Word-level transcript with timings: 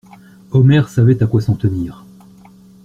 Omer 0.51 0.89
savait 0.89 1.21
à 1.21 1.27
quoi 1.27 1.41
s'en 1.41 1.53
tenir. 1.53 2.05